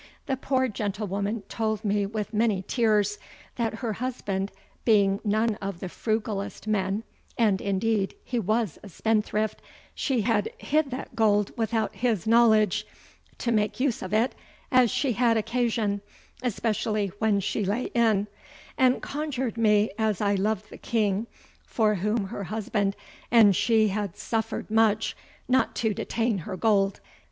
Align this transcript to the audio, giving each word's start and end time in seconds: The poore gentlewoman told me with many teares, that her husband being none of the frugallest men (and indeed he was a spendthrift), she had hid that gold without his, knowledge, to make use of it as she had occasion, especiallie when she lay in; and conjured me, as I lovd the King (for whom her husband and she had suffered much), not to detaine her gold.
The 0.25 0.35
poore 0.35 0.67
gentlewoman 0.67 1.43
told 1.43 1.85
me 1.85 2.07
with 2.07 2.33
many 2.33 2.63
teares, 2.63 3.19
that 3.57 3.75
her 3.85 3.93
husband 3.93 4.51
being 4.83 5.19
none 5.23 5.59
of 5.61 5.79
the 5.79 5.89
frugallest 5.89 6.65
men 6.65 7.03
(and 7.37 7.61
indeed 7.61 8.15
he 8.23 8.39
was 8.39 8.79
a 8.81 8.89
spendthrift), 8.89 9.61
she 9.93 10.21
had 10.21 10.51
hid 10.57 10.89
that 10.89 11.15
gold 11.15 11.51
without 11.55 11.93
his, 11.97 12.25
knowledge, 12.25 12.87
to 13.37 13.51
make 13.51 13.79
use 13.79 14.01
of 14.01 14.11
it 14.11 14.33
as 14.71 14.89
she 14.89 15.13
had 15.13 15.37
occasion, 15.37 16.01
especiallie 16.41 17.11
when 17.19 17.39
she 17.39 17.63
lay 17.63 17.91
in; 17.93 18.25
and 18.79 19.03
conjured 19.03 19.55
me, 19.55 19.91
as 19.99 20.19
I 20.19 20.35
lovd 20.35 20.69
the 20.69 20.79
King 20.79 21.27
(for 21.67 21.93
whom 21.93 22.29
her 22.29 22.45
husband 22.45 22.95
and 23.29 23.55
she 23.55 23.89
had 23.89 24.17
suffered 24.17 24.71
much), 24.71 25.15
not 25.47 25.75
to 25.75 25.93
detaine 25.93 26.39
her 26.39 26.57
gold. 26.57 27.01